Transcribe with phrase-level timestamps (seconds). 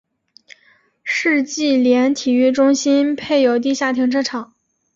[1.03, 4.51] 世纪莲体育中心配有地下停车场。